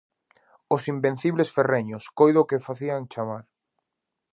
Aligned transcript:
"Os 0.75 0.81
invencibles 0.93 1.53
ferreños", 1.55 2.03
coido 2.19 2.47
que 2.49 2.63
facían 2.67 3.03
chamar. 3.13 3.43